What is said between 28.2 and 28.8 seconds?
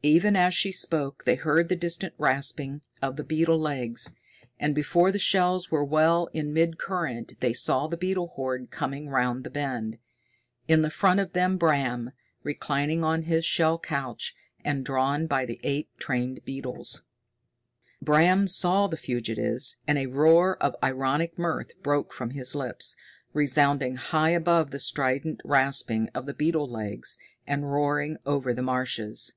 over the